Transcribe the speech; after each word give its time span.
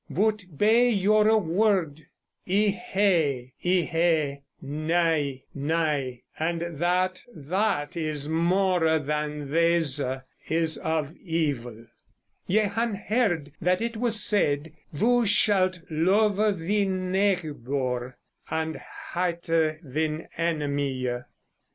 but 0.09 0.43
be 0.57 0.89
youre 0.89 1.37
worde, 1.37 2.07
yhe, 2.47 3.53
yhe; 3.61 4.41
nay, 4.59 5.43
nay; 5.53 6.23
and 6.39 6.61
that 6.79 7.21
that 7.35 7.95
is 7.95 8.27
more 8.27 8.97
than 8.97 9.51
these, 9.51 10.01
is 10.49 10.79
of 10.79 11.13
yvel.... 11.23 11.85
Ye 12.47 12.61
han 12.63 12.95
herd 12.95 13.51
that 13.61 13.79
it 13.79 13.95
was 13.95 14.19
seid, 14.19 14.73
Thou 14.91 15.23
schalt 15.23 15.83
love 15.91 16.57
thi 16.57 16.83
neighbore, 16.85 18.17
and 18.49 18.77
hate 19.13 19.45
thin 19.83 20.27
enemye. 20.35 21.25